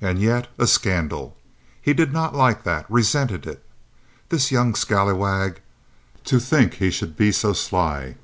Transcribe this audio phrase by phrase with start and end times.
[0.00, 1.36] And yet a scandal.
[1.82, 3.62] He did not like that—resented it.
[4.30, 5.58] This young scalawag!
[6.24, 8.14] To think he should be so sly.